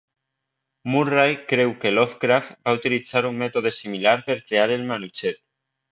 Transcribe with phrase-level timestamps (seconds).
[0.93, 5.43] Murray creu que Lovecraft va utilitzar un mètode similar per crear el "Manuxet".